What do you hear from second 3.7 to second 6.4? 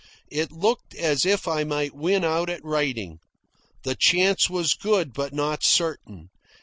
The chance was good, but not certain.